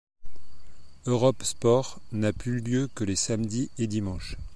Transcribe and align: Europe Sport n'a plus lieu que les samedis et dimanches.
Europe 1.05 1.43
Sport 1.43 1.99
n'a 2.11 2.33
plus 2.33 2.59
lieu 2.59 2.89
que 2.95 3.03
les 3.03 3.15
samedis 3.15 3.69
et 3.77 3.85
dimanches. 3.85 4.35